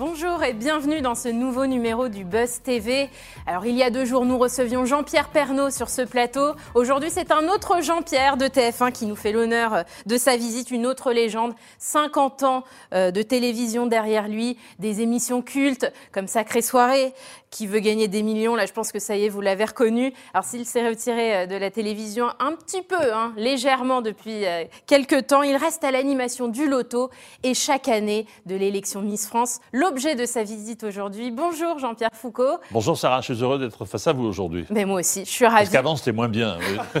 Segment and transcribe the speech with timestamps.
[0.00, 3.10] Bonjour et bienvenue dans ce nouveau numéro du Buzz TV.
[3.46, 6.54] Alors il y a deux jours, nous recevions Jean-Pierre Pernaud sur ce plateau.
[6.74, 10.86] Aujourd'hui, c'est un autre Jean-Pierre de TF1 qui nous fait l'honneur de sa visite, une
[10.86, 11.52] autre légende.
[11.80, 17.12] 50 ans euh, de télévision derrière lui, des émissions cultes comme Sacrée Soirée,
[17.50, 18.54] qui veut gagner des millions.
[18.54, 20.14] Là, je pense que ça y est, vous l'avez reconnu.
[20.32, 24.64] Alors s'il s'est retiré euh, de la télévision un petit peu, hein, légèrement depuis euh,
[24.86, 27.10] quelques temps, il reste à l'animation du loto
[27.42, 31.32] et chaque année de l'élection Miss France l'objet de sa visite aujourd'hui.
[31.32, 32.60] Bonjour Jean-Pierre Foucault.
[32.70, 34.64] Bonjour Sarah, je suis heureux d'être face à vous aujourd'hui.
[34.70, 35.64] Mais moi aussi, je suis ravie.
[35.64, 36.58] Parce qu'avant c'était moins bien.
[36.60, 37.00] Oui.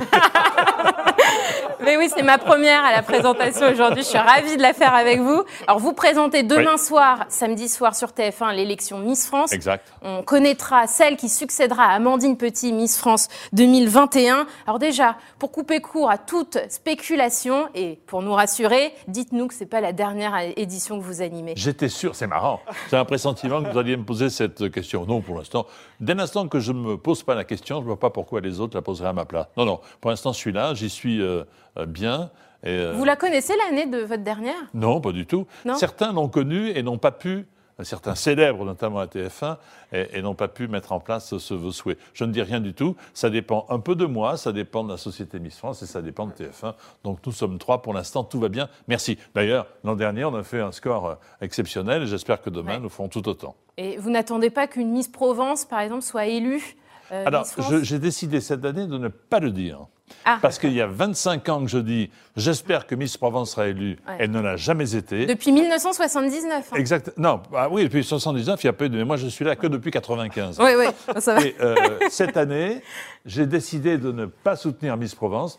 [1.90, 4.04] Mais oui, c'est ma première à la présentation aujourd'hui.
[4.04, 5.42] Je suis ravie de la faire avec vous.
[5.66, 9.52] Alors, vous présentez demain soir, samedi soir sur TF1, l'élection Miss France.
[9.52, 9.92] Exact.
[10.00, 14.46] On connaîtra celle qui succédera à Amandine Petit, Miss France 2021.
[14.68, 19.66] Alors déjà, pour couper court à toute spéculation et pour nous rassurer, dites-nous que c'est
[19.66, 21.54] pas la dernière édition que vous animez.
[21.56, 22.60] J'étais sûr, c'est marrant.
[22.92, 25.06] J'ai un pressentiment que vous alliez me poser cette question.
[25.06, 25.66] Non, pour l'instant.
[25.98, 28.40] Dès l'instant que je ne me pose pas la question, je ne vois pas pourquoi
[28.40, 29.48] les autres la poseraient à ma place.
[29.56, 29.80] Non, non.
[30.00, 31.20] Pour l'instant, je suis là, j'y suis.
[31.20, 31.42] Euh,
[31.86, 32.30] bien.
[32.66, 34.54] Euh, Vous la connaissez l'année de votre dernière?
[34.74, 35.46] Non, pas du tout.
[35.76, 37.46] Certains l'ont connue et n'ont pas pu
[37.84, 39.56] certains célèbres, notamment à TF1,
[39.92, 41.96] et, n'ont pas pu mettre en place ce vos souhait.
[42.14, 42.96] Je ne dis rien du tout.
[43.14, 46.02] Ça dépend un peu de moi, ça dépend de la société Miss France et ça
[46.02, 46.74] dépend de TF1.
[47.04, 48.68] Donc nous sommes trois pour l'instant, tout va bien.
[48.88, 49.18] Merci.
[49.34, 52.88] D'ailleurs, l'an dernier, on a fait un score euh, exceptionnel et j'espère que demain, nous
[52.88, 53.56] ferons tout autant.
[53.76, 56.76] Et vous n'attendez pas qu'une Miss Provence, par exemple, soit élue
[57.10, 57.46] Alors,
[57.82, 59.86] j'ai décidé cette année de ne pas le dire.
[60.24, 60.38] Ah.
[60.40, 63.98] Parce qu'il y a 25 ans que je dis, j'espère que Miss Provence sera élue.
[64.18, 65.26] Elle ne l'a jamais été.
[65.26, 66.70] Depuis 1979.
[66.72, 66.76] Hein.
[66.76, 67.12] Exact.
[67.16, 68.98] Non, bah oui, depuis 1979, il y a peu de.
[68.98, 70.58] Mais moi, je suis là que depuis 95.
[70.60, 70.86] Oui, oui,
[71.20, 71.40] ça va.
[71.42, 71.74] Et euh,
[72.10, 72.82] cette année,
[73.24, 75.58] j'ai décidé de ne pas soutenir Miss Provence.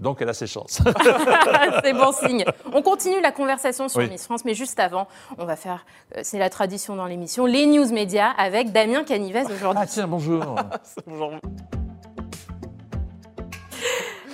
[0.00, 0.80] Donc, elle a ses chances.
[1.84, 2.44] c'est bon signe.
[2.72, 5.84] On continue la conversation sur Miss France, mais juste avant, on va faire,
[6.16, 9.82] euh, c'est la tradition dans l'émission, les news médias avec Damien Canivez aujourd'hui.
[9.82, 10.56] Ah tiens, bonjour.
[11.06, 11.32] bonjour.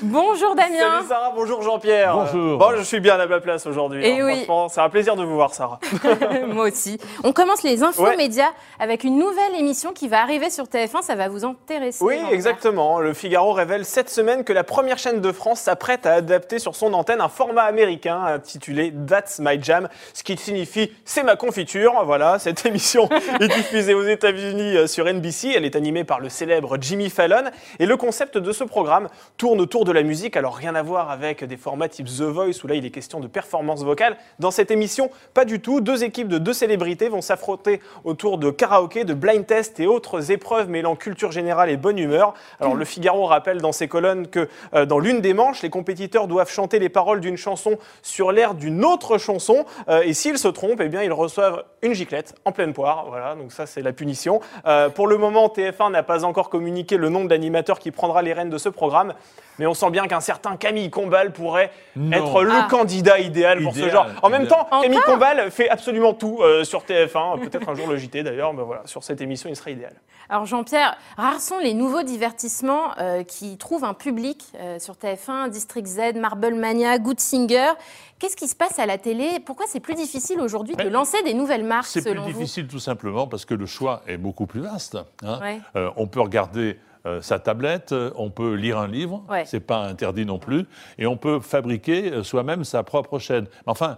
[0.07, 0.79] Bonjour Damien.
[0.79, 2.15] Salut Sarah, bonjour Jean-Pierre.
[2.15, 2.59] Bonjour.
[2.59, 4.07] Bon, je suis bien à ma place aujourd'hui.
[4.07, 4.47] Et hein, oui.
[4.69, 5.81] c'est un plaisir de vous voir Sarah.
[6.47, 7.01] Moi aussi.
[7.25, 11.17] On commence les infos médias avec une nouvelle émission qui va arriver sur TF1, ça
[11.17, 12.05] va vous intéresser.
[12.05, 13.01] Oui, exactement.
[13.01, 16.77] Le Figaro révèle cette semaine que la première chaîne de France s'apprête à adapter sur
[16.77, 22.05] son antenne un format américain intitulé That's My Jam, ce qui signifie c'est ma confiture.
[22.05, 23.09] Voilà, cette émission
[23.41, 27.51] est diffusée aux États-Unis euh, sur NBC, elle est animée par le célèbre Jimmy Fallon
[27.81, 31.11] et le concept de ce programme tourne autour de la musique, alors rien à voir
[31.11, 34.19] avec des formats type The Voice où là il est question de performance vocale.
[34.39, 35.81] Dans cette émission, pas du tout.
[35.81, 40.31] Deux équipes de deux célébrités vont s'affronter autour de karaoké, de blind test et autres
[40.31, 42.35] épreuves mêlant culture générale et bonne humeur.
[42.61, 46.29] Alors le Figaro rappelle dans ses colonnes que euh, dans l'une des manches, les compétiteurs
[46.29, 50.49] doivent chanter les paroles d'une chanson sur l'air d'une autre chanson euh, et s'ils se
[50.49, 53.07] trompent, eh bien ils reçoivent une giclette en pleine poire.
[53.09, 54.41] Voilà, donc ça c'est la punition.
[54.67, 58.35] Euh, pour le moment, TF1 n'a pas encore communiqué le nombre d'animateurs qui prendra les
[58.35, 59.15] rênes de ce programme
[59.59, 61.71] mais on sent bien qu'un certain Camille Combal pourrait
[62.13, 62.67] être le ah.
[62.69, 64.07] candidat idéal pour ce genre.
[64.23, 67.97] En même temps, Camille Combal fait absolument tout euh, sur TF1, peut-être un jour le
[67.97, 69.93] JT d'ailleurs, mais voilà, sur cette émission, il serait idéal.
[70.29, 75.51] Alors Jean-Pierre, rares sont les nouveaux divertissements euh, qui trouvent un public euh, sur TF1,
[75.51, 77.73] District Z, Marble Mania, Good Singer.
[78.19, 79.39] Qu'est-ce qui se passe à la télé?
[79.45, 83.27] Pourquoi c'est plus difficile aujourd'hui de lancer des nouvelles marques C'est plus difficile tout simplement
[83.27, 84.99] parce que le choix est beaucoup plus vaste.
[85.23, 85.61] Hein.
[85.97, 90.27] on peut regarder euh, sa tablette, euh, on peut lire un livre, c'est pas interdit
[90.27, 90.67] non plus,
[90.99, 93.47] et on peut fabriquer euh, soi-même sa propre chaîne.
[93.67, 93.97] Enfin,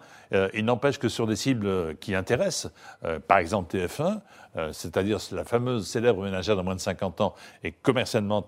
[0.53, 2.71] il n'empêche que sur des cibles qui intéressent,
[3.29, 4.21] par exemple TF1,
[4.73, 8.45] c'est-à-dire la fameuse célèbre ménagère de moins de 50 ans, et commercialement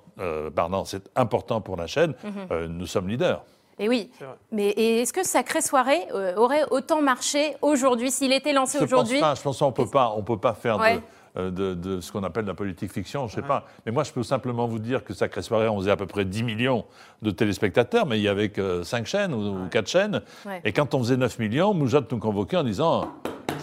[0.54, 2.66] parlant, c'est important pour la chaîne, mhm.
[2.66, 3.42] nous sommes leaders.
[3.78, 4.10] Et oui,
[4.52, 6.06] mais est-ce que Sacrée Soirée
[6.36, 10.76] aurait autant marché aujourd'hui s'il était lancé aujourd'hui Je pense qu'on ne peut pas faire
[10.76, 11.00] de
[11.36, 13.64] euh, de, ce qu'on appelle la politique fiction, je ne sais pas.
[13.86, 16.24] Mais moi, je peux simplement vous dire que Sacré Soirée, on faisait à peu près
[16.24, 16.84] 10 millions
[17.22, 20.22] de téléspectateurs, mais il y avait que 5 chaînes ou, 4 chaînes.
[20.64, 23.08] Et quand on faisait 9 millions, Moujat nous convoquait en disant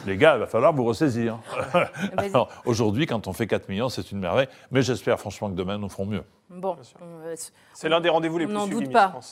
[0.06, 1.40] les gars, il va falloir vous ressaisir.
[2.66, 4.48] Aujourd'hui, quand on fait 4 millions, c'est une merveille.
[4.72, 6.24] Mais j'espère franchement que demain, nous ferons mieux.
[6.50, 6.78] Bon,
[7.74, 8.90] c'est l'un des rendez-vous les plus suivis.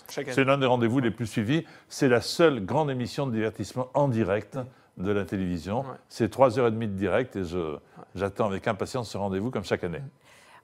[0.09, 1.63] C'est l'un des rendez-vous les plus suivis.
[1.87, 4.59] C'est la seule grande émission de divertissement en direct
[4.97, 5.83] de la télévision.
[6.09, 7.43] C'est 3h30 de direct et
[8.15, 10.01] j'attends avec impatience ce rendez-vous comme chaque année.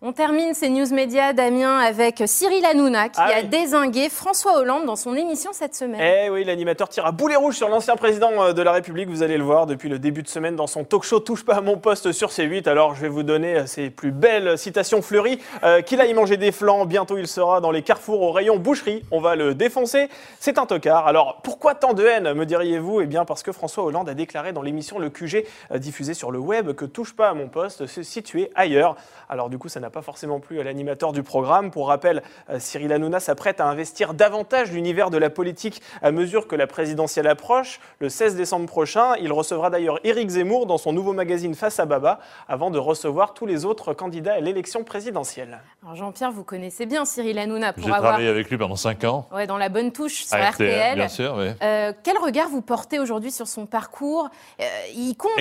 [0.03, 4.87] On termine ces news médias, Damien, avec Cyril Hanouna qui ah a désingué François Hollande
[4.87, 6.01] dans son émission cette semaine.
[6.01, 9.09] Eh oui, l'animateur tire à boulet rouge sur l'ancien président euh, de la République.
[9.09, 11.57] Vous allez le voir depuis le début de semaine dans son talk show Touche pas
[11.57, 12.67] à mon poste sur C8.
[12.67, 15.39] Alors je vais vous donner euh, ses plus belles citations fleuries.
[15.63, 19.03] Euh, qu'il aille manger des flancs, bientôt il sera dans les carrefours au rayon boucherie.
[19.11, 20.09] On va le défoncer.
[20.39, 21.05] C'est un tocard.
[21.05, 23.01] Alors pourquoi tant de haine, me diriez-vous?
[23.01, 25.45] Eh bien parce que François Hollande a déclaré dans l'émission Le QG
[25.75, 28.95] diffusée sur le web que Touche pas à mon poste se situait ailleurs.
[29.29, 31.71] Alors du coup, ça n'a pas forcément plu à l'animateur du programme.
[31.71, 36.47] Pour rappel, euh, Cyril Hanouna s'apprête à investir davantage l'univers de la politique à mesure
[36.47, 37.79] que la présidentielle approche.
[37.99, 41.85] Le 16 décembre prochain, il recevra d'ailleurs Éric Zemmour dans son nouveau magazine Face à
[41.85, 45.59] Baba avant de recevoir tous les autres candidats à l'élection présidentielle.
[45.83, 49.27] Alors Jean-Pierre, vous connaissez bien Cyril Hanouna pour J'ai travaillé avec lui pendant 5 ans.
[49.33, 50.95] Ouais, dans la bonne touche sur RTL.
[50.95, 51.49] Bien sûr, oui.
[51.61, 54.29] Euh, quel regard vous portez aujourd'hui sur son parcours?
[54.59, 54.63] Euh,
[54.95, 55.31] Il compte,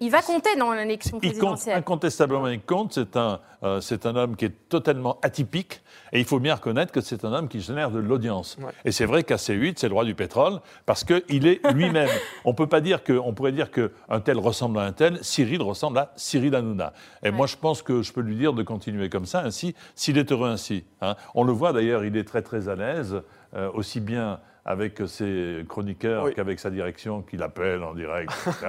[0.00, 1.74] il, va compter dans l'élection présidentielle.
[1.78, 2.92] Il compte, incontestablement, il compte.
[2.94, 3.40] C'est un,
[3.88, 5.80] c'est un homme qui est totalement atypique.
[6.12, 8.58] Et il faut bien reconnaître que c'est un homme qui génère de l'audience.
[8.84, 12.10] Et c'est vrai qu'à C8, c'est le roi du pétrole, parce qu'il est lui-même.
[12.44, 15.18] on peut pas dire que, on pourrait dire qu'un tel ressemble à un tel.
[15.22, 16.92] Cyril ressemble à Cyril Hanouna.
[17.22, 20.18] Et moi, je pense que je peux lui dire de continuer comme ça, ainsi, s'il
[20.18, 20.84] est heureux ainsi.
[21.00, 21.16] Hein.
[21.34, 23.22] On le voit d'ailleurs, il est très très à l'aise,
[23.54, 28.66] euh, aussi bien avec ses chroniqueurs qu'avec sa direction qui l'appelle en direct, etc.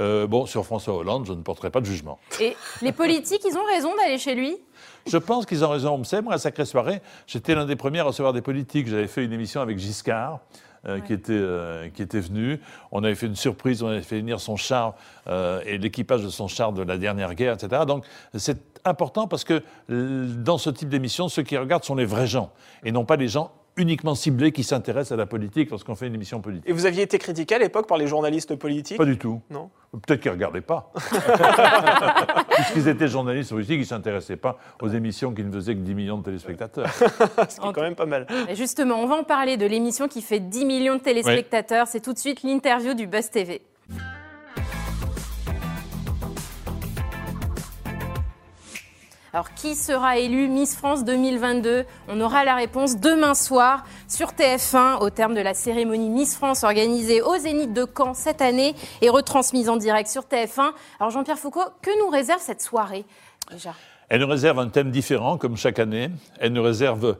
[0.00, 2.18] Euh, bon, sur François Hollande, je ne porterai pas de jugement.
[2.40, 4.56] Et les politiques, ils ont raison d'aller chez lui?
[5.06, 5.94] Je pense qu'ils ont raison.
[5.94, 8.88] On moi, à Sacré Soirée, j'étais l'un des premiers à recevoir des politiques.
[8.88, 10.40] J'avais fait une émission avec Giscard.
[10.86, 12.60] Euh, qui, était, euh, qui était venu.
[12.92, 14.94] On avait fait une surprise, on avait fait venir son char
[15.66, 17.82] et l'équipage de son char de la dernière guerre, etc.
[17.84, 22.28] Donc c'est important parce que dans ce type d'émission, ceux qui regardent sont les vrais
[22.28, 22.52] gens
[22.84, 26.14] et non pas les gens uniquement ciblés qui s'intéressent à la politique lorsqu'on fait une
[26.14, 26.68] émission politique.
[26.68, 29.40] Et vous aviez été critiqué à l'époque par les journalistes politiques Pas du tout.
[29.50, 29.70] Non.
[29.92, 30.92] Peut-être qu'ils ne regardaient pas.
[32.50, 35.94] Puisqu'ils étaient journalistes politiques, ils ne s'intéressaient pas aux émissions qui ne faisaient que 10
[35.94, 36.92] millions de téléspectateurs.
[37.48, 38.26] Ce qui est quand même pas mal.
[38.54, 41.86] justement, on va en parler de l'émission qui fait 10 millions de téléspectateurs.
[41.86, 43.62] C'est tout de suite l'interview du Buzz TV.
[49.38, 54.98] Alors, qui sera élu Miss France 2022 On aura la réponse demain soir sur TF1
[55.00, 59.08] au terme de la cérémonie Miss France organisée au Zénith de Caen cette année et
[59.08, 60.72] retransmise en direct sur TF1.
[60.98, 63.04] Alors, Jean-Pierre Foucault, que nous réserve cette soirée
[63.52, 63.74] déjà?
[64.08, 66.10] Elle nous réserve un thème différent comme chaque année.
[66.40, 67.16] Elle nous réserve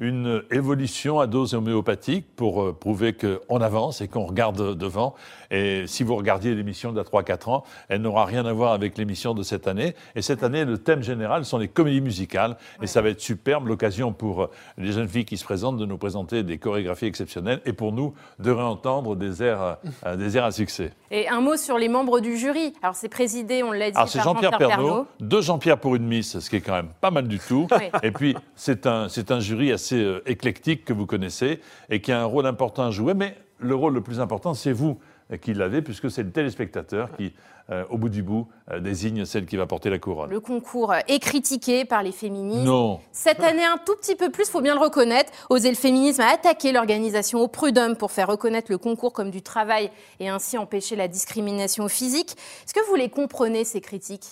[0.00, 5.14] une évolution à dose homéopathique pour euh, prouver qu'on avance et qu'on regarde devant.
[5.50, 8.72] Et si vous regardiez l'émission d'il y a 3-4 ans, elle n'aura rien à voir
[8.72, 9.94] avec l'émission de cette année.
[10.16, 12.56] Et cette année, le thème général sont les comédies musicales.
[12.80, 15.84] Et ça va être superbe, l'occasion pour euh, les jeunes filles qui se présentent de
[15.84, 19.76] nous présenter des chorégraphies exceptionnelles et pour nous de réentendre des airs,
[20.06, 20.92] euh, des airs à succès.
[21.10, 22.72] Et un mot sur les membres du jury.
[22.82, 26.38] Alors c'est présidé, on l'a dit, Alors c'est Jean-Pierre Pernaud, deux Jean-Pierre pour une Miss,
[26.38, 27.66] ce qui est quand même pas mal du tout.
[28.02, 32.12] Et puis c'est un, c'est un jury assez euh, éclectique que vous connaissez et qui
[32.12, 33.14] a un rôle important à jouer.
[33.14, 34.98] Mais le rôle le plus important, c'est vous
[35.38, 37.32] qui l'avez, puisque c'est le téléspectateur qui,
[37.70, 40.30] euh, au bout du bout, euh, désigne celle qui va porter la couronne.
[40.30, 42.64] Le concours est critiqué par les féministes.
[42.64, 43.00] Non.
[43.12, 45.32] Cette année, un tout petit peu plus, il faut bien le reconnaître.
[45.48, 49.42] Oser le féminisme a attaqué l'organisation au prud'homme pour faire reconnaître le concours comme du
[49.42, 52.32] travail et ainsi empêcher la discrimination physique.
[52.64, 54.26] Est-ce que vous les comprenez, ces critiques?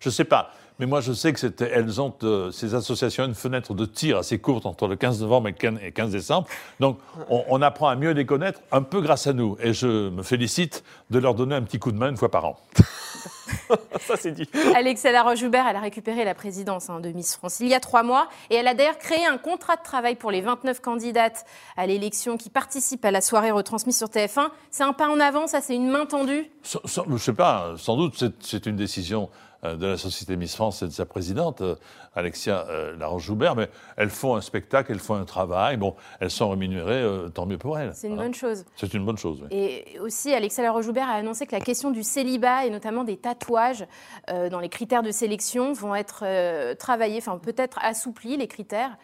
[0.00, 0.52] Je ne sais pas.
[0.78, 4.38] Mais moi, je sais que elles ont, euh, ces associations, une fenêtre de tir assez
[4.38, 6.48] courte entre le 15 novembre et le 15 décembre.
[6.80, 6.98] Donc,
[7.28, 9.56] on, apprend à mieux les connaître un peu grâce à nous.
[9.60, 12.44] Et je me félicite de leur donner un petit coup de main une fois par
[12.44, 12.58] an.
[14.00, 14.48] Ça, c'est dit.
[14.74, 18.02] Alexia Laroche-Joubert, elle a récupéré la présidence hein, de Miss France il y a trois
[18.02, 18.28] mois.
[18.50, 21.44] Et elle a d'ailleurs créé un contrat de travail pour les 29 candidates
[21.76, 24.48] à l'élection qui participent à la soirée retransmise sur TF1.
[24.70, 26.50] C'est un pas en avant, ça, c'est une main tendue?
[26.64, 29.30] Je ne sais pas, sans doute, c'est une décision
[29.62, 31.76] de la Société Miss France et de sa présidente, euh,
[32.16, 36.50] Alexia euh, Laroche-Joubert, mais elles font un spectacle, elles font un travail, bon, elles sont
[36.50, 37.92] rémunérées, tant mieux pour elles.
[37.94, 38.64] C'est une bonne chose.
[38.74, 39.48] C'est une bonne chose, oui.
[39.56, 43.86] Et aussi, Alexia Laroche-Joubert a annoncé que la question du célibat et notamment des tatouages
[44.28, 48.96] dans les critères de sélection vont être travaillés, enfin peut-être assouplis, les critères.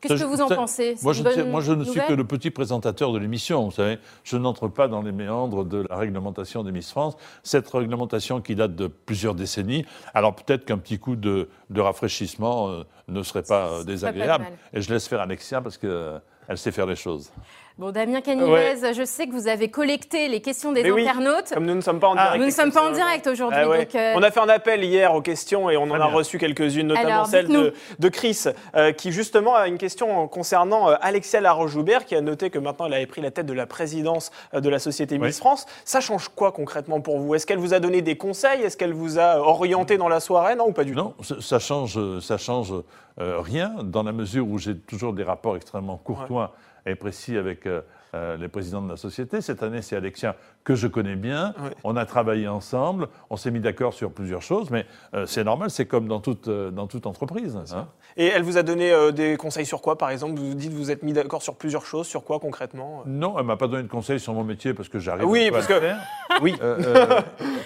[0.00, 0.96] Qu'est-ce que vous en pensez?
[1.02, 3.98] Moi je, moi je, ne suis que le petit présentateur de l'émission, vous savez.
[4.24, 7.16] Je n'entre pas dans les méandres de la réglementation des Miss France.
[7.42, 12.84] Cette réglementation qui date de plusieurs décennies, alors peut-être qu'un petit coup de, rafraîchissement euh,
[13.08, 14.46] ne serait pas euh, désagréable.
[14.72, 17.32] et je laisse faire Alexia parce que Elle sait faire les choses.
[17.78, 21.52] Bon, Damien Canivez, je sais que vous avez collecté les questions des internautes.
[21.52, 22.40] comme nous ne sommes pas en ah, direct.
[22.40, 23.60] nous ne sommes pas en direct aujourd'hui.
[23.60, 26.38] Ah euh, on a fait un appel hier aux questions et on en a reçu
[26.38, 32.06] quelques-unes, notamment celle de, Chris, euh, qui justement a une question concernant euh, Alexia Laroche-Joubert,
[32.06, 34.78] qui a noté que maintenant elle avait pris la tête de la présidence de la
[34.78, 35.66] société Miss France.
[35.84, 37.34] Ça change quoi concrètement pour vous?
[37.34, 38.62] Est-ce qu'elle vous a donné des conseils?
[38.62, 40.56] Est-ce qu'elle vous a orienté dans la soirée?
[40.56, 40.96] Non ou pas du tout?
[40.96, 42.72] Non, ça change, ça change
[43.18, 46.54] rien dans la mesure où j'ai toujours des rapports extrêmement courtois
[46.94, 47.66] précis avec
[48.14, 49.40] euh, euh, les présidents de la société.
[49.40, 51.54] Cette année, c'est Alexia que je connais bien.
[51.84, 54.84] On a travaillé ensemble, on s'est mis d'accord sur plusieurs choses, mais
[55.14, 57.56] euh, c'est normal, c'est comme dans toute, dans toute entreprise.
[57.56, 57.86] Hein.
[58.16, 60.40] Et elle vous a donné des conseils sur quoi, par exemple?
[60.40, 63.02] Vous dites que vous êtes mis d'accord sur plusieurs choses, sur quoi concrètement?
[63.06, 65.66] Non, elle m'a pas donné de conseils sur mon métier parce que j'arrive oui, parce
[65.66, 65.78] que...
[65.78, 65.98] faire.
[66.42, 66.54] Oui,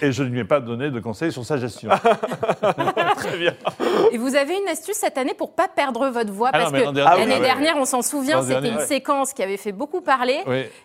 [0.01, 1.89] et je ne lui ai pas donné de conseils sur sa gestion.
[3.17, 3.53] Très bien.
[4.13, 6.51] Et vous avez une astuce cette année pour pas perdre votre voix?
[6.53, 9.99] Ah Parce que l'année dernière, on s'en souvient, c'était une séquence qui avait fait beaucoup
[9.99, 10.30] parler.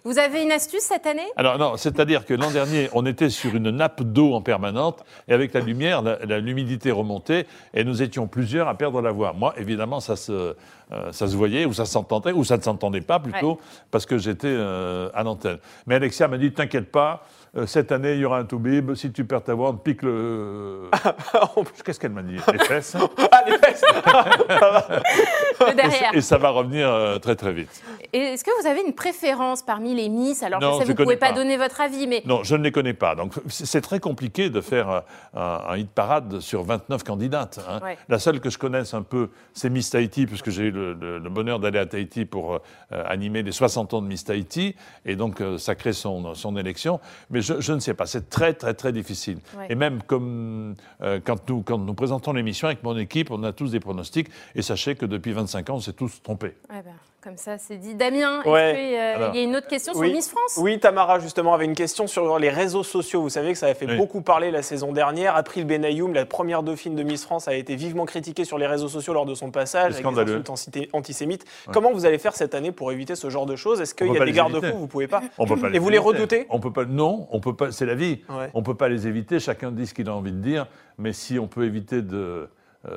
[0.05, 1.27] Vous avez une astuce cette année?
[1.37, 5.33] Alors non, c'est-à-dire que l'an dernier, on était sur une nappe d'eau en permanente et
[5.33, 6.03] avec la lumière,
[6.41, 9.33] l'humidité remontait et nous étions plusieurs à perdre la voix.
[9.33, 10.55] Moi, évidemment, ça se,
[10.93, 13.59] euh, ça se voyait ou ça s'entendait ou ça ne s'entendait pas plutôt
[13.91, 15.59] parce que j'étais euh, à l'antenne.
[15.87, 17.25] Mais Alexia m'a dit, t'inquiète pas.
[17.57, 18.95] Euh, cette année, il y aura un toubib.
[18.95, 20.91] Si tu perds ta voix, on te pique le.
[21.85, 22.37] Qu'est-ce qu'elle m'a dit?
[22.53, 22.97] Les fesses?
[23.33, 23.83] ah, les fesses
[25.75, 26.15] derrière.
[26.15, 27.83] Et, ça va revenir très, très vite.
[28.13, 30.43] Est-ce que vous avez une préférence parmi les Miss?
[30.43, 32.23] Alors, je sais, vous ne pouvez pas, donner votre avis, mais.
[32.27, 33.15] Non, je ne les connais pas.
[33.15, 35.03] Donc, c'est très compliqué de faire
[35.35, 37.59] un, hit parade sur 29 candidates.
[37.69, 37.81] Hein.
[38.09, 41.61] La seule que je connaisse un peu, c'est Miss Tahiti, puisque j'ai eu le, bonheur
[41.61, 42.59] d'aller à Tahiti pour euh,
[43.07, 44.75] animer les 60 ans de Miss Tahiti.
[45.05, 47.01] Et donc, ça crée son, son élection.
[47.31, 49.39] Mais je, ne sais pas, c'est très très très difficile.
[49.69, 53.53] Et même comme euh, quand, nous, quand nous présentons l'émission avec mon équipe, on a
[53.53, 56.55] tous des pronostics, et sachez que depuis 25 ans, on s'est tous trompés.
[56.69, 56.83] Ben,
[57.27, 57.97] comme ça, c'est dit.
[57.97, 60.59] Damien, euh, il y a une autre question sur Miss France?
[60.59, 63.21] Oui, Tamara, justement, avait une question sur les réseaux sociaux.
[63.21, 65.35] Vous savez que ça a fait beaucoup parler la saison dernière.
[65.35, 68.87] April Benayoum, la première dauphine de Miss France, a été vivement critiquée sur les réseaux
[68.87, 70.51] sociaux lors de son passage, avec des insultes
[70.93, 71.45] antisémites.
[71.73, 73.81] Comment vous allez faire cette année pour éviter ce genre de choses?
[73.81, 74.79] Est-ce qu'il y a des garde-fous?
[74.79, 75.21] Vous pouvez pas.
[75.37, 76.47] On peut pas Et vous les redoutez?
[76.49, 76.85] On peut pas.
[76.85, 77.73] Non, on peut pas.
[77.73, 78.21] C'est la vie.
[78.55, 79.41] On peut pas les éviter.
[79.41, 80.69] Chacun dit ce qu'il a envie de dire.
[80.97, 82.47] Mais si on peut éviter de euh,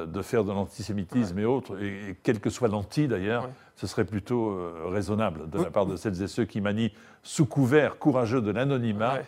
[0.05, 4.50] de faire de l'antisémitisme et autres, et, quel que soit l'anti d'ailleurs, ce serait plutôt
[4.50, 6.91] euh, raisonnable de la part de celles et ceux qui manient
[7.24, 9.19] sous couvert courageux de l'anonymat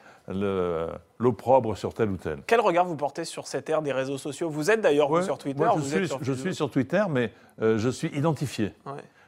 [1.20, 2.40] l'opprobre sur tel ou tel.
[2.46, 4.50] Quel regard vous portez sur cette ère des réseaux sociaux?
[4.50, 7.90] Vous êtes d'ailleurs sur Twitter je, suis, sur je suis, sur Twitter, mais euh, je
[7.90, 8.74] suis identifié.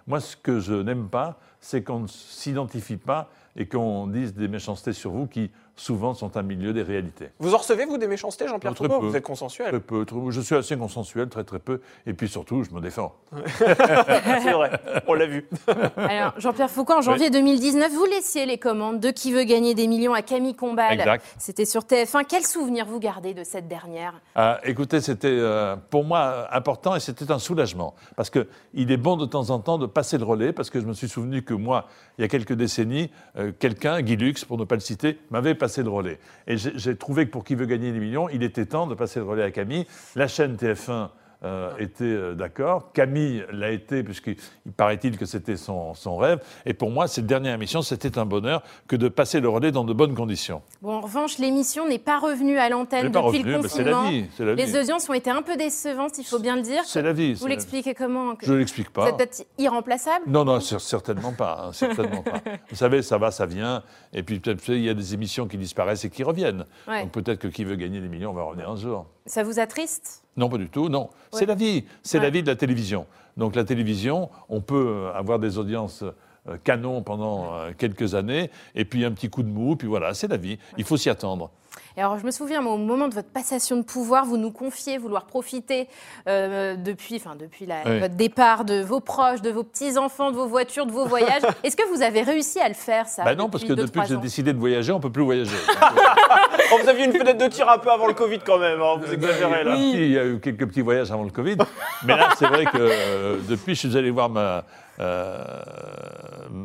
[0.08, 4.48] Moi, ce que je n'aime pas, c'est qu'on ne s'identifie pas et qu'on dise des
[4.48, 7.30] méchancetés sur vous qui souvent sont un milieu des réalités.
[7.40, 10.06] Vous en recevez, vous, des méchancetés, Jean-Pierre Foucault Vous êtes consensuel Très peu.
[10.30, 11.82] je suis assez consensuel, très très peu.
[12.06, 13.16] Et puis surtout, je me défends.
[13.58, 14.72] C'est vrai,
[15.08, 15.48] on l'a vu.
[15.98, 19.88] Alors, Jean-Pierre Foucault, en janvier 2019, vous laissiez les commandes de Qui veut gagner des
[19.88, 20.94] millions à Camille Combal.
[20.94, 21.26] Exact.
[21.38, 22.24] C'était sur TF1.
[22.28, 24.14] Quel souvenir vous gardez de cette dernière?
[24.36, 27.96] Ah, Écoutez, c'était euh, pour moi important et c'était un soulagement.
[28.16, 30.86] Parce qu'il est bon de temps en temps de passer le relais, parce que je
[30.86, 34.58] me suis souvenu que moi, il y a quelques décennies, euh, quelqu'un, Guy Lux, pour
[34.58, 36.20] ne pas le citer, m'avait passer le relais.
[36.48, 39.20] Et j'ai trouvé que pour qui veut gagner des millions, il était temps de passer
[39.20, 39.86] le relais à Camille.
[40.16, 41.10] La chaîne TF1
[41.44, 42.92] euh, était euh, d'accord.
[42.94, 44.38] Camille l'a été, puisqu'il
[44.78, 46.40] paraît-il que c'était son, son, rêve.
[46.66, 49.84] Et pour moi, cette dernière émission, c'était un bonheur que de passer le relais dans
[49.84, 50.62] de bonnes conditions.
[50.82, 54.04] Bon, en revanche, l'émission n'est pas revenue à l'antenne depuis le confinement.
[54.04, 56.82] La vie, la Les audiences ont été un peu décevantes, il faut bien le dire.
[56.86, 57.34] C'est la vie.
[57.34, 59.12] Vous l'expliquez comment Je ne l'explique pas.
[59.12, 61.66] Vous êtes irremplaçable Non, non, certainement pas.
[61.66, 62.42] Hein, certainement pas.
[62.70, 63.84] Vous savez, ça va, ça vient.
[64.14, 66.66] Et puis peut-être il y a des émissions qui disparaissent et qui reviennent.
[66.88, 69.06] Donc peut-être que qui veut gagner des millions va revenir un jour.
[69.26, 70.23] Ça vous attriste?
[70.38, 71.10] Non, pas du tout, non.
[71.32, 73.06] C'est la vie, c'est la vie de la télévision.
[73.38, 76.04] Donc la télévision, on peut euh, avoir des audiences
[76.48, 80.14] euh, canon pendant euh, quelques années, et puis un petit coup de mou, puis voilà,
[80.14, 80.60] c'est la vie.
[80.78, 81.52] Il faut s'y attendre.
[81.96, 84.98] Et alors, je me souviens, au moment de votre passation de pouvoir, vous nous confiez
[84.98, 85.88] vouloir profiter
[86.28, 87.68] euh, depuis, enfin, depuis
[88.00, 91.44] votre départ de vos proches, de vos petits-enfants, de vos voitures, de vos voyages.
[91.64, 94.08] Est-ce que vous avez réussi à le faire, ça bah Non, parce que depuis que
[94.08, 95.56] j'ai décidé de voyager, on ne peut plus voyager.
[96.82, 99.14] vous aviez une fenêtre de tir un peu avant le Covid quand même, hein, vous
[99.14, 99.76] exagérez là.
[99.76, 101.58] Oui, il y a eu quelques petits voyages avant le Covid.
[102.06, 104.64] Mais là, c'est vrai que euh, depuis, je suis allé voir ma,
[105.00, 105.38] euh,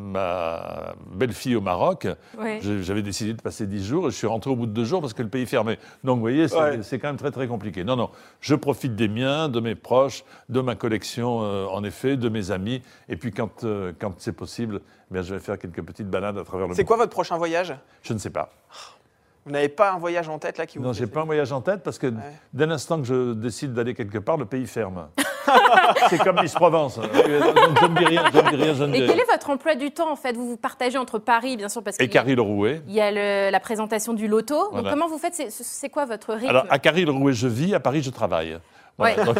[0.09, 2.07] ma belle-fille au Maroc.
[2.61, 5.01] J'avais décidé de passer 10 jours et je suis rentré au bout de deux jours
[5.01, 5.79] parce que le pays fermait.
[6.03, 6.47] Donc vous voyez,
[6.81, 7.83] c'est quand même très très compliqué.
[7.83, 8.09] Non, non,
[8.41, 12.51] je profite des miens, de mes proches, de ma collection euh, en effet, de mes
[12.51, 12.81] amis.
[13.07, 16.37] Et puis quand, euh, quand c'est possible, eh bien, je vais faire quelques petites balades
[16.37, 16.75] à travers le monde.
[16.75, 17.73] C'est quoi votre prochain voyage?
[18.03, 18.51] Je ne sais pas.
[19.45, 21.51] Vous n'avez pas un voyage en tête là qui vous Non, j'ai pas un voyage
[21.51, 22.13] en tête parce que
[22.53, 25.07] dès l'instant que je décide d'aller quelque part, le pays ferme.
[26.09, 26.97] C'est comme Miss Provence.
[26.97, 29.31] Donc je ne dis rien, je ne dis rien, je ne dis Et quel est
[29.31, 30.33] votre emploi du temps en fait?
[30.35, 32.03] Vous vous partagez entre Paris, bien sûr, parce que.
[32.03, 32.81] Et Carry-le-Rouet.
[32.87, 34.71] Il y a le, la présentation du loto.
[34.71, 35.35] Donc comment vous faites?
[35.49, 36.49] C'est quoi votre rythme?
[36.49, 38.59] Alors à Carry-le-Rouet, je vis, à Paris, je travaille.
[38.99, 39.37] Donc,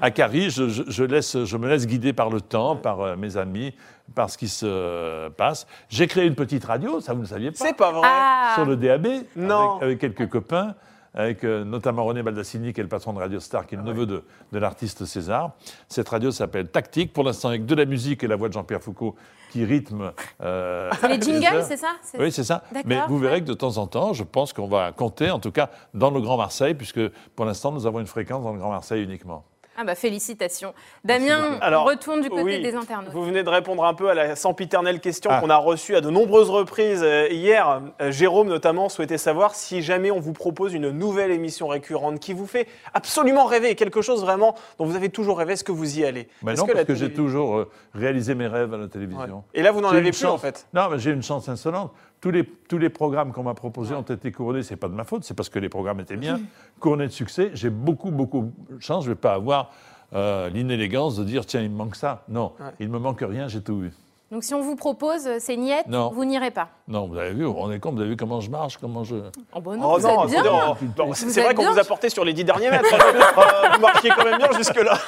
[0.00, 3.36] à Carrie, je, je, laisse, je me laisse guider par le temps, par euh, mes
[3.36, 3.74] amis,
[4.14, 5.66] par ce qui se passe.
[5.88, 7.64] J'ai créé une petite radio, ça vous ne saviez pas?
[7.64, 8.08] C'est pas vrai.
[8.10, 8.52] Ah.
[8.54, 9.78] Sur le DAB, non.
[9.80, 10.74] avec quelques copains
[11.14, 13.84] avec euh, notamment René Baldassini, qui est le patron de Radio Star, qui est le
[13.84, 15.52] neveu de, de l'artiste César.
[15.88, 18.82] Cette radio s'appelle Tactique, pour l'instant avec de la musique et la voix de Jean-Pierre
[18.82, 19.14] Foucault
[19.50, 20.12] qui rythme.
[20.42, 21.96] Euh, c'est les jingles, c'est ça?
[22.18, 22.62] Oui, c'est ça.
[22.84, 25.52] Mais vous verrez que de temps en temps, je pense qu'on va compter, en tout
[25.52, 27.00] cas dans le Grand Marseille, puisque
[27.34, 29.44] pour l'instant, nous avons une fréquence dans le Grand Marseille uniquement.
[29.80, 30.74] Ah bah félicitations.
[31.04, 33.12] Damien, Alors, retourne du côté des internautes.
[33.12, 35.40] Vous venez de répondre un peu à la sempiternelle question ah.
[35.40, 37.82] qu'on a reçue à de nombreuses reprises euh, hier.
[38.00, 42.32] Euh, Jérôme notamment souhaitait savoir si jamais on vous propose une nouvelle émission récurrente qui
[42.32, 46.00] vous fait absolument rêver, quelque chose vraiment dont vous avez toujours rêvé, est-ce que vous
[46.00, 46.26] y allez?
[46.42, 49.44] Mais Non, parce que j'ai toujours euh, réalisé mes rêves à la télévision.
[49.54, 51.92] Et là, vous n'en avez plus en fait Non, mais j'ai une chance insolente.
[52.20, 55.04] Tous les, tous les programmes qu'on m'a proposés ont été couronnés, c'est pas de ma
[55.04, 56.40] faute, c'est parce que les programmes étaient bien,
[56.80, 57.50] couronnés de succès.
[57.54, 59.70] J'ai beaucoup, beaucoup de chance, je ne vais pas avoir
[60.14, 62.24] euh, l'inélégance de dire tiens, il me manque ça.
[62.28, 63.92] Non, il ne me manque rien, j'ai tout vu.
[64.30, 67.46] Donc si on vous propose euh, ces niettes, vous n'irez pas Non, vous avez vu,
[67.46, 69.16] on est compte, vous avez vu comment je marche, comment je...
[69.54, 71.14] Oh, bah non, oh non, bien.
[71.14, 72.92] C'est vrai qu'on vous a porté sur les dix derniers mètres.
[72.92, 74.98] Euh, vous marquiez quand même bien jusque-là.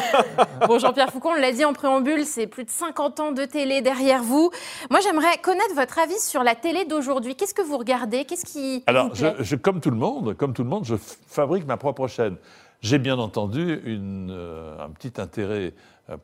[0.66, 3.80] bon, Jean-Pierre Foucault, on l'a dit en préambule, c'est plus de 50 ans de télé
[3.80, 4.50] derrière vous.
[4.90, 7.36] Moi, j'aimerais connaître votre avis sur la télé d'aujourd'hui.
[7.36, 8.24] Qu'est-ce que vous regardez?
[8.24, 10.96] Qu'est-ce qui Alors, je, comme tout le monde, comme tout le monde, je
[11.28, 12.36] fabrique ma propre chaîne.
[12.84, 15.72] J'ai bien entendu une, euh, un petit intérêt euh,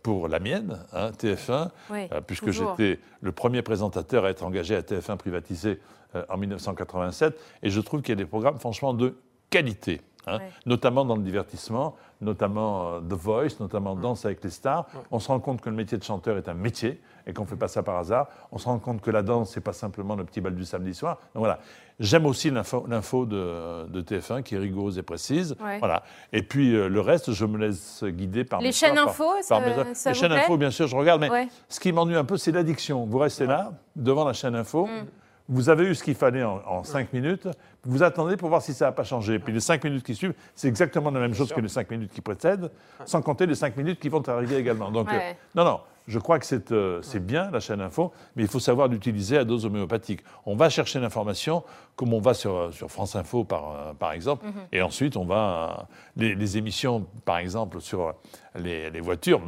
[0.03, 4.83] pour la mienne, hein, TF1, euh, puisque j'étais le premier présentateur à être engagé à
[4.83, 5.81] TF1 privatisé
[6.29, 9.15] en 1987, et je trouve qu'il y a des programmes franchement de
[9.49, 10.01] qualité.
[10.27, 14.87] Hein, notamment dans le divertissement, notamment The Voice, notamment Danse avec les stars.
[15.11, 17.49] On se rend compte que le métier de chanteur est un métier et qu'on ne
[17.49, 18.29] fait pas ça par hasard.
[18.53, 20.95] On se rend compte que la danse, c'est pas simplement le petit bal du samedi
[20.95, 21.19] soir.
[21.35, 21.61] Donc voilà.
[22.01, 25.55] J'aime aussi l'info de, de, TF1 qui est rigoureuse et précise.
[25.79, 26.03] Voilà.
[26.33, 29.31] Et puis euh, le reste, je me laisse guider par les chaînes info.
[29.43, 31.21] ça, les chaînes info, bien sûr, je regarde.
[31.21, 33.07] Mais ce qui m'ennuie un peu, c'est l'addiction.
[33.07, 34.87] Vous restez là, devant la chaîne info.
[34.87, 35.07] Mm.
[35.51, 37.49] Vous avez eu ce qu'il fallait en, 5 minutes,
[37.83, 39.41] vous attendez pour voir si ça n'a pas changé.
[39.41, 42.13] Puis les 5 minutes qui suivent, c'est exactement la même chose que les 5 minutes
[42.13, 42.71] qui précèdent,
[43.05, 44.93] sans compter les 5 minutes qui vont arriver également.
[44.93, 45.81] Donc, euh, non, non,
[46.11, 49.45] je crois que euh, c'est bien, la chaîne info, mais il faut savoir l'utiliser à
[49.45, 50.21] dose homéopathique.
[50.45, 51.63] On va chercher l'information,
[51.95, 54.53] comme on va sur, sur France Info, par, euh, par exemple, mhm.
[54.73, 55.87] et ensuite on va...
[56.17, 58.15] Les, les, émissions, par exemple, sur
[58.57, 59.41] les, les voitures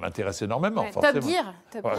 [0.00, 0.84] m'intéressent énormément.
[0.92, 1.54] Top Gear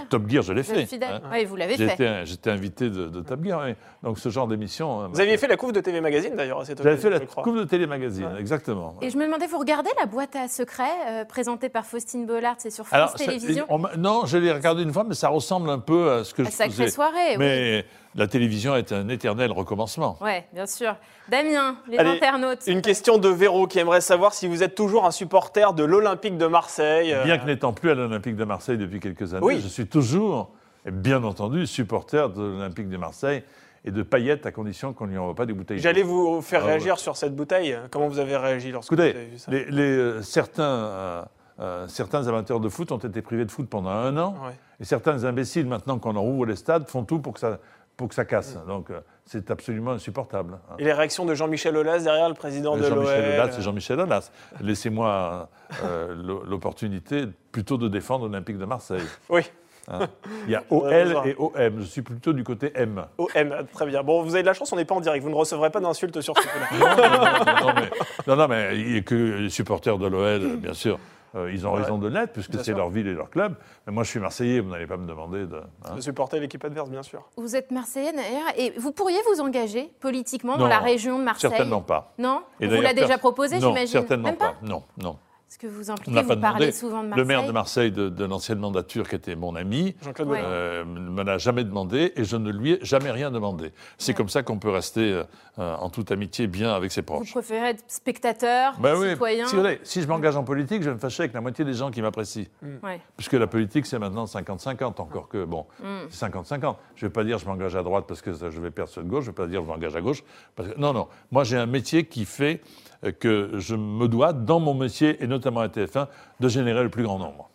[0.09, 0.87] Top Gear, je l'ai fait.
[1.03, 1.21] Hein.
[1.31, 2.25] Oui, vous l'avez fait.
[2.25, 3.67] J'étais invité de, Top Gear,
[4.03, 5.03] donc ce genre d'émission...
[5.03, 7.19] Euh, vous aviez fait la couve de TV Magazine, d'ailleurs, à cette J'avais fait la
[7.19, 8.95] couve de Télé Magazine, exactement.
[9.01, 12.69] Et je me demandais, vous regardez la boîte à secrets présentée par Faustine Bollard, c'est
[12.69, 13.65] sur France Télévisions
[13.97, 16.49] non, je l'ai regardé une fois, mais ça ressemble un peu à ce que je
[16.49, 16.69] faisais.
[16.69, 20.17] Sacrée soirée, Mais la télévision est un éternel recommencement.
[20.21, 20.95] Oui, bien sûr.
[21.29, 22.65] Damien, les internautes.
[22.65, 26.37] Une question de Véro qui aimerait savoir si vous êtes toujours un supporter de l'Olympique
[26.37, 27.13] de Marseille.
[27.13, 27.23] Euh.
[27.25, 30.51] Bien que n'étant plus à l'Olympique de Marseille depuis quelques années, je suis toujours,
[30.89, 33.43] bien entendu, supporter de l'Olympique de Marseille
[33.83, 35.79] et de paillettes à condition qu'on ne lui envoie pas des bouteilles.
[35.79, 37.77] J'allais vous faire ah, réagir sur cette bouteille.
[37.91, 41.21] Comment vous avez réagi lorsque vous avez vu ça les, euh, certains euh,
[41.59, 44.35] euh, certains amateurs de foot ont été privés de foot pendant un an,
[44.79, 47.59] et certains imbéciles, maintenant qu'on en rouvre les stades, font tout pour que ça,
[47.97, 48.57] pour que ça casse.
[48.67, 50.59] Donc euh, c'est absolument insupportable.
[50.79, 53.99] Et les réactions de Jean-Michel Aulas derrière le président de l'OL Jean-Michel Aulas, c'est Jean-Michel
[53.99, 54.31] Aulas.
[54.61, 55.49] Laissez-moi
[55.83, 59.05] euh, l'opportunité plutôt de défendre l'Olympique de Marseille.
[59.29, 59.41] Oui.
[59.87, 60.07] Hein.
[60.45, 61.79] Il y a OL et OM.
[61.79, 63.05] Je suis plutôt du côté M.
[63.17, 63.29] OM,
[63.73, 64.03] très bien.
[64.03, 65.23] Bon, vous avez de la chance, on n'est pas en direct.
[65.23, 66.67] Vous ne recevrez pas d'insultes sur ce coup-là.
[66.79, 67.89] non, non, mais,
[68.27, 70.99] non, non, mais il n'y a que les supporters de l'OL, bien sûr.
[71.35, 73.55] Euh, ils ont raison de l'être, puisque c'est leur ville et leur club.
[73.85, 75.57] Mais moi, je suis Marseillais, vous n'allez pas me demander de.
[75.83, 75.95] Hein.
[75.95, 77.23] De supporter l'équipe adverse, bien sûr.
[77.35, 81.49] Vous êtes Marseillais d'ailleurs, et vous pourriez vous engager politiquement dans la région de Marseille?
[81.49, 82.13] Certainement pas.
[82.17, 82.43] Non?
[82.59, 83.87] Et Vous l'avez déjà proposé, j'imagine?
[83.87, 84.55] Certainement pas.
[84.61, 85.17] Non, non.
[85.47, 88.57] Est-ce que vous impliquez, vous parlez souvent de Marseille Le maire de Marseille de, l'ancienne
[88.57, 92.73] mandature, qui était mon ami, ne euh, me l'a jamais demandé et je ne lui
[92.73, 93.71] ai jamais rien demandé.
[93.99, 95.23] C'est comme ça qu'on peut rester
[95.59, 97.27] euh, en toute amitié bien avec ses proches.
[97.27, 99.45] Vous préférez être spectateur, ben citoyen
[99.83, 102.01] si, je m'engage en politique, je vais me fâcher avec la moitié des gens qui
[102.01, 102.45] m'apprécient.
[102.63, 102.87] Mm.
[103.15, 106.07] Puisque la politique, c'est maintenant 50-50, encore que, bon, mm.
[106.09, 106.75] c'est 50-50.
[106.95, 109.03] Je ne vais pas dire je m'engage à droite parce que je vais perdre ceux
[109.03, 110.23] de gauche, je ne vais pas dire je m'engage à gauche.
[110.55, 111.07] Parce que, non, non.
[111.31, 115.27] Moi, j'ai un métier qui fait euh, que je me dois, dans mon métier, et
[115.27, 116.07] notamment à TF1,
[116.39, 117.49] de générer le plus grand nombre.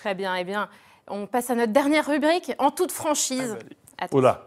[0.00, 0.34] Très bien.
[0.36, 0.68] Eh bien,
[1.08, 3.56] on passe à notre dernière rubrique, en toute franchise.
[3.98, 4.46] Ah, bah,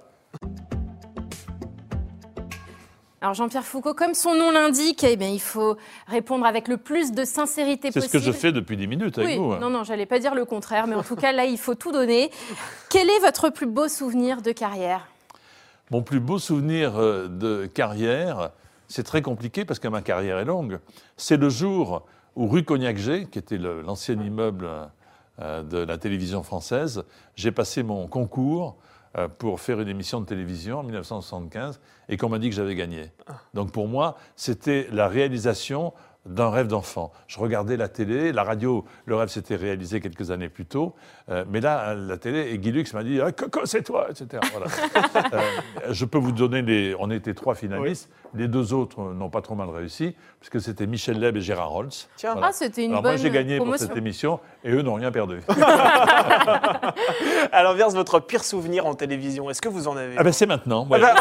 [3.22, 5.76] Alors Jean-Pierre Foucault, comme son nom l'indique, eh bien, il faut
[6.08, 8.04] répondre avec le plus de sincérité possible.
[8.04, 9.52] C'est ce que je fais depuis 10 minutes avec vous.
[9.52, 9.60] Hein.
[9.60, 11.92] Non, non, j'allais pas dire le contraire, mais en tout cas, là, il faut tout
[11.92, 12.32] donner.
[12.90, 15.08] Quel est votre plus beau souvenir de carrière?
[15.92, 18.52] Mon plus beau souvenir euh, de carrière,
[18.90, 20.80] c'est très compliqué parce que ma carrière est longue.
[21.16, 24.68] C'est le jour où rue Cognac-G, qui était l'ancien immeuble
[25.40, 27.04] euh, de la télévision française,
[27.36, 28.78] j'ai passé mon concours
[29.18, 32.76] euh, pour faire une émission de télévision en 1975 et qu'on m'a dit que j'avais
[32.76, 33.12] gagné.
[33.28, 33.34] Ah.
[33.54, 35.94] Donc pour moi, c'était la réalisation
[36.26, 37.12] d'un rêve d'enfant.
[37.28, 40.94] Je regardais la télé, la radio, le rêve s'était réalisé quelques années plus tôt,
[41.30, 44.42] euh, mais là, la télé, et Guy Lux m'a dit ah, Coco, c'est toi, etc.
[45.34, 45.40] Euh,
[45.92, 46.96] je peux vous donner les.
[47.00, 51.20] On était trois finalistes, les deux autres n'ont pas trop mal réussi, puisque c'était Michel
[51.20, 51.90] Leb et Gérard Rolls.
[52.16, 54.96] Tiens, ah, c'était une Alors, bonne Moi, j'ai gagné pour cette émission, et eux n'ont
[54.96, 55.42] rien perdu.
[57.52, 60.46] à l'inverse, votre pire souvenir en télévision, est-ce que vous en avez Ah ben c'est
[60.46, 60.88] maintenant.
[60.92, 61.14] Ah ben,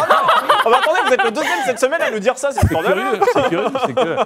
[0.67, 3.21] oh, attendez, vous êtes le deuxième cette semaine à nous dire ça, c'est scandaleux.
[3.33, 4.17] C'est curieux, c'est que.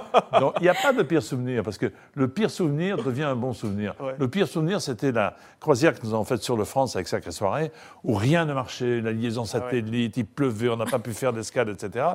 [0.63, 3.95] N'y a pas de pire souvenir, parce que le pire souvenir devient un bon souvenir.
[4.19, 7.31] Le pire souvenir, c'était la croisière que nous avons faite sur le France avec Sacré
[7.31, 7.71] Soirée,
[8.03, 11.33] où rien ne marchait, la liaison ah satellite, il pleuvait, on n'a pas pu faire
[11.33, 12.05] d'escale, etc.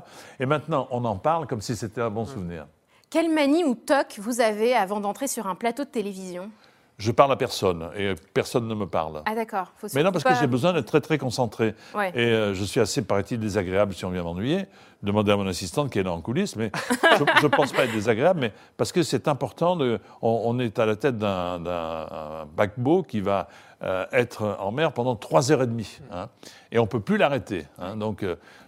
[0.40, 2.66] Et maintenant, on en parle comme si c'était un bon souvenir.
[3.10, 6.50] Quelle manie ou toc vous avez avant d'entrer sur un plateau de télévision?
[6.98, 9.22] Je parle à personne et personne ne me parle.
[9.24, 9.72] Ah d'accord.
[9.94, 11.74] Mais non, parce que j'ai besoin d'être très très concentré.
[12.14, 14.66] Et euh, je suis assez, paraît-il, désagréable si on vient m'ennuyer.
[15.04, 16.72] Demandez à mon assistante qui est là en coulisses, mais
[17.18, 19.76] je ne pense pas être désagréable, mais parce que c'est important.
[19.76, 23.46] De, on, est à la tête d'un paquebot qui va
[23.84, 26.28] euh, être en mer pendant trois heures et demie, hein,
[26.72, 27.66] et on ne peut plus l'arrêter.
[27.78, 28.26] Hein, donc,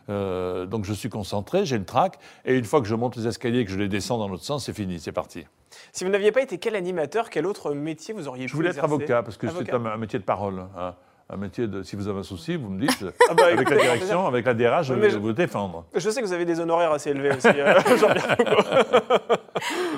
[0.09, 3.27] euh, donc je suis concentré, j'ai le trac, et une fois que je monte les
[3.27, 5.45] escaliers et que je les descends dans l'autre sens, c'est fini, c'est parti.
[5.93, 8.71] Si vous n'aviez pas été quel animateur, quel autre métier vous auriez pu Je voulais
[8.71, 10.67] être avocat, parce que c'est un, métier de parole.
[10.77, 10.95] Hein.
[11.33, 11.85] Un métier de.
[11.85, 13.05] Si vous avez un souci, vous me dites.
[13.31, 15.85] Ah bah, avec la direction, avec la DRH, je vais vous défendre.
[15.95, 17.79] Je sais que vous avez des honoraires assez élevés aussi, euh,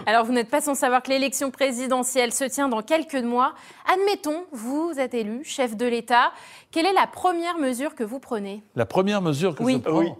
[0.06, 3.54] Alors, vous n'êtes pas sans savoir que l'élection présidentielle se tient dans quelques mois.
[3.90, 6.32] Admettons, vous êtes élu chef de l'État.
[6.70, 8.62] Quelle est la première mesure que vous prenez?
[8.76, 10.12] La première mesure que je prends oui.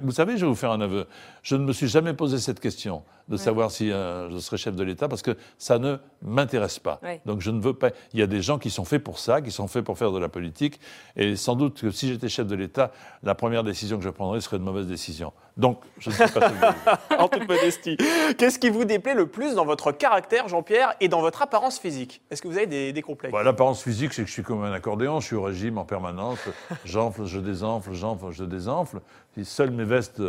[0.00, 1.06] Vous savez, je vais vous faire un aveu.
[1.42, 4.76] Je ne me suis jamais posé cette question de savoir si euh, je serais chef
[4.76, 7.00] de l'État parce que ça ne m'intéresse pas.
[7.26, 7.90] Donc je ne veux pas.
[8.12, 10.12] Il y a des gens qui sont faits pour ça, qui sont faits pour faire
[10.12, 10.78] de la politique.
[11.16, 14.40] Et sans doute que si j'étais chef de l'État, la première décision que je prendrais
[14.40, 15.32] serait une mauvaise décision.
[15.56, 17.96] Donc je ne suis pas chef En toute modestie.
[18.38, 22.22] Qu'est-ce qui vous déplaît le plus dans votre caractère, Jean-Pierre, et dans votre apparence physique?
[22.30, 23.32] Est-ce que vous avez des, des complexes?
[23.32, 25.20] Bah, L'apparence physique, c'est que je suis comme un accordéon.
[25.20, 26.38] Je suis au régime en permanence.
[26.84, 29.00] J'enfle, je désenfle, j'enfle, je désenfle.
[29.42, 30.22] Seules mes vestes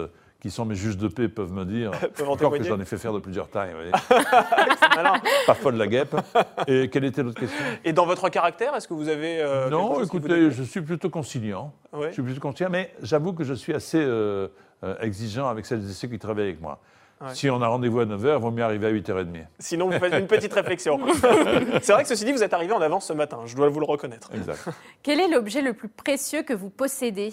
[0.43, 1.91] qui sont mes juges de paix peuvent me dire,
[2.27, 3.71] encore que j'en ai fait faire de plusieurs tailles.
[5.47, 6.17] Parfois de la guêpe.
[6.67, 7.63] Et quelle était l'autre question?
[7.86, 9.39] Et dans votre caractère, est-ce que vous avez...
[9.39, 11.71] Euh, non, écoutez, je suis plutôt conciliant.
[11.93, 14.49] Je suis plutôt conciliant, mais j'avoue que je suis assez euh,
[14.84, 16.82] euh, exigeant avec celles et ceux qui travaillent avec moi.
[17.32, 19.45] Si on a rendez-vous à 9h, il vaut mieux arriver à 8h30.
[19.60, 20.99] Sinon, vous faites une petite réflexion.
[21.82, 23.79] c'est vrai que ceci dit, vous êtes arrivé en avance ce matin, je dois vous
[23.79, 24.29] le reconnaître.
[24.36, 24.67] Exact.
[25.03, 27.32] Quel est l'objet le plus précieux que vous possédez?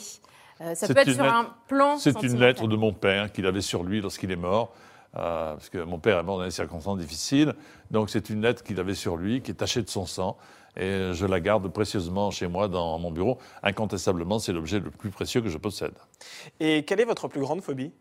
[0.60, 1.98] Euh, ça peut être sur un plan.
[1.98, 4.72] C'est une lettre de mon père qu'il avait sur lui lorsqu'il est mort.
[5.16, 7.54] Euh, parce que mon père est mort dans des circonstances difficiles.
[7.90, 10.36] Donc c'est une lettre qu'il avait sur lui, qui est tachée de son sang.
[10.76, 13.38] Et je la garde précieusement chez moi dans mon bureau.
[13.62, 15.94] Incontestablement, c'est l'objet le plus précieux que je possède.
[16.60, 17.92] Et quelle est votre plus grande phobie?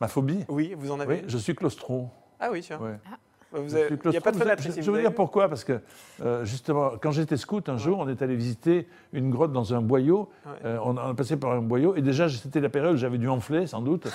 [0.00, 0.44] Ma phobie?
[0.48, 2.10] Oui, vous en avez Oui, je suis claustro.
[2.40, 2.78] Ah oui, tiens.
[3.10, 3.16] Ah.
[3.56, 4.82] Il n'y a pas de fenêtre ici.
[4.82, 5.80] Je, veux dire pourquoi, parce que
[6.22, 9.80] euh, justement, quand j'étais scout, un jour, on est allé visiter une grotte dans un
[9.80, 10.28] boyau.
[10.64, 13.28] Euh, on a passé par un boyau, et déjà, c'était la période où j'avais dû
[13.28, 14.08] enfler, sans doute.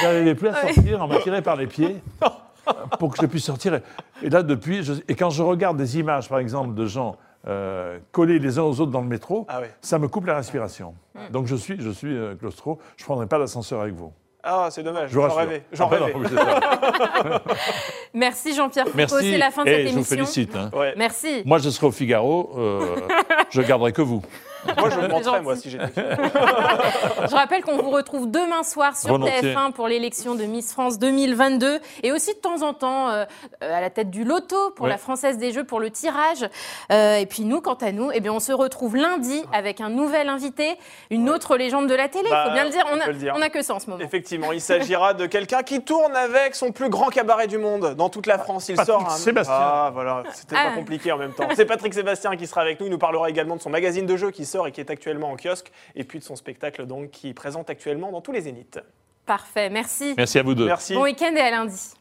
[0.00, 1.96] J'arrivais plus à sortir, on m'a tiré par les pieds.
[2.98, 3.80] pour que je puisse sortir.
[4.22, 8.38] Et là, depuis, et quand je regarde des images, par exemple, de gens euh, collés
[8.38, 10.94] les uns aux autres dans le métro, ah ça me coupe la respiration.
[11.32, 12.78] Donc je suis, je suis claustro.
[12.98, 14.12] Je ne prendrai pas l'ascenseur avec vous.
[14.42, 15.64] Ah, c'est dommage, j'en rêvais.
[15.72, 16.14] J'en ah, rêvais.
[18.14, 19.96] Merci Jean-Pierre Foucault, c'est la fin de cette émission.
[19.96, 20.54] Je vous félicite.
[20.54, 20.70] Hein.
[20.96, 21.42] Merci.
[21.44, 22.96] Moi, je serai au Figaro, euh,
[23.50, 24.22] je garderai que vous.
[24.76, 25.86] Moi, je montrerai, moi, si j'étais.
[25.96, 31.80] je rappelle qu'on vous retrouve demain soir sur TF1 pour l'élection de Miss France 2022
[32.02, 33.24] et aussi de temps en temps euh,
[33.60, 36.48] à la tête du loto pour la Française des Jeux pour le tirage.
[36.92, 39.90] Euh, et puis nous, quant à nous, eh bien, on se retrouve lundi avec un
[39.90, 40.76] nouvel invité,
[41.10, 42.24] une autre légende de la télé.
[42.26, 43.32] Il faut bah, bien le dire.
[43.34, 44.02] On n'a que ça en ce moment.
[44.02, 48.08] Effectivement, il s'agira de quelqu'un qui tourne avec son plus grand cabaret du monde dans
[48.08, 48.68] toute la France.
[48.68, 49.10] Il Patrick sort.
[49.10, 49.54] Sébastien.
[49.56, 50.74] Ah, voilà, c'était pas ah.
[50.74, 51.48] compliqué en même temps.
[51.54, 52.86] C'est Patrick Sébastien qui sera avec nous.
[52.86, 55.30] Il nous parlera également de son magazine de jeux qui sort et qui est actuellement
[55.30, 58.80] en kiosque, et puis de son spectacle donc qui présente actuellement dans tous les zéniths.
[59.24, 60.14] Parfait, merci.
[60.16, 60.66] Merci à vous deux.
[60.66, 60.94] Merci.
[60.94, 61.97] Bon week-end et à lundi.